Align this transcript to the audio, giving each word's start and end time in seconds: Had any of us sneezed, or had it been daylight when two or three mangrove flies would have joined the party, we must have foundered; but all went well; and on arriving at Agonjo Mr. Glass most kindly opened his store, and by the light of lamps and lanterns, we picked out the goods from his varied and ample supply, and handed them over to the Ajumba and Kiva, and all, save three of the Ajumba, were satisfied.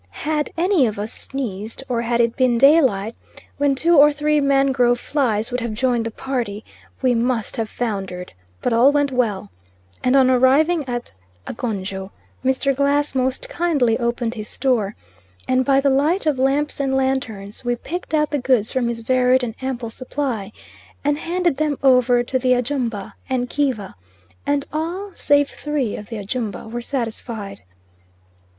Had 0.25 0.49
any 0.57 0.87
of 0.87 0.97
us 0.97 1.13
sneezed, 1.13 1.83
or 1.87 2.01
had 2.01 2.19
it 2.19 2.35
been 2.35 2.57
daylight 2.57 3.13
when 3.57 3.75
two 3.75 3.95
or 3.95 4.11
three 4.11 4.41
mangrove 4.41 4.99
flies 4.99 5.51
would 5.51 5.59
have 5.59 5.75
joined 5.75 6.05
the 6.07 6.09
party, 6.09 6.65
we 7.03 7.13
must 7.13 7.55
have 7.57 7.69
foundered; 7.69 8.33
but 8.63 8.73
all 8.73 8.91
went 8.91 9.11
well; 9.11 9.51
and 10.03 10.15
on 10.15 10.27
arriving 10.27 10.83
at 10.89 11.11
Agonjo 11.45 12.11
Mr. 12.43 12.75
Glass 12.75 13.13
most 13.13 13.47
kindly 13.47 13.95
opened 13.99 14.33
his 14.33 14.47
store, 14.47 14.95
and 15.47 15.63
by 15.63 15.79
the 15.79 15.91
light 15.91 16.25
of 16.25 16.39
lamps 16.39 16.79
and 16.79 16.95
lanterns, 16.95 17.63
we 17.63 17.75
picked 17.75 18.15
out 18.15 18.31
the 18.31 18.39
goods 18.39 18.71
from 18.71 18.87
his 18.87 19.01
varied 19.01 19.43
and 19.43 19.53
ample 19.61 19.91
supply, 19.91 20.51
and 21.03 21.19
handed 21.19 21.57
them 21.57 21.77
over 21.83 22.23
to 22.23 22.39
the 22.39 22.53
Ajumba 22.55 23.13
and 23.29 23.51
Kiva, 23.51 23.93
and 24.47 24.65
all, 24.73 25.11
save 25.13 25.47
three 25.51 25.95
of 25.95 26.09
the 26.09 26.17
Ajumba, 26.17 26.67
were 26.67 26.81
satisfied. 26.81 27.61